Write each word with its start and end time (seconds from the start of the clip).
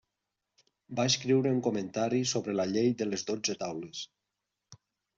Va 0.99 1.05
escriure 1.09 1.51
un 1.57 1.61
comentari 1.69 2.23
sobre 2.33 2.57
la 2.59 2.67
llei 2.75 2.93
de 3.03 3.11
les 3.13 3.29
dotze 3.31 3.61
taules. 3.63 4.05